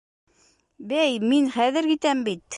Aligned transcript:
—Бәй, 0.93 1.21
мин 1.35 1.53
хәҙер 1.59 1.93
китәм 1.93 2.27
бит. 2.31 2.47